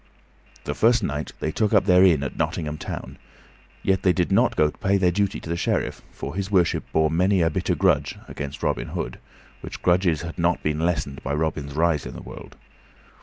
[0.63, 3.19] The first night they took up their inn at Nottingham Town,
[3.83, 6.83] yet they did not go to pay their duty to the Sheriff, for his worship
[6.91, 9.19] bore many a bitter grudge against Robin Hood,
[9.61, 12.55] which grudges had not been lessened by Robin's rise in the world.